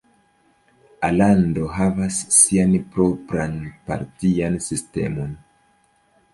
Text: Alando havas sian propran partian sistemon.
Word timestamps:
Alando 1.07 1.65
havas 1.75 2.17
sian 2.39 2.75
propran 2.97 3.55
partian 3.91 4.61
sistemon. 4.71 5.41